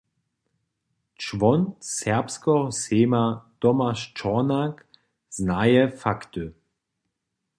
[1.23, 3.25] Čłon Serbskeho sejma
[3.59, 4.75] Tomaš Čornak
[5.29, 6.51] znaje fakty.